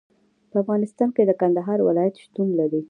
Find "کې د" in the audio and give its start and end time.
1.15-1.31